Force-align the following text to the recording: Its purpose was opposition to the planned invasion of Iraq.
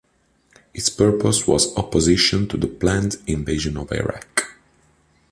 Its 0.73 0.89
purpose 0.89 1.45
was 1.45 1.77
opposition 1.77 2.47
to 2.47 2.57
the 2.57 2.65
planned 2.65 3.17
invasion 3.27 3.77
of 3.77 3.91
Iraq. 3.91 4.47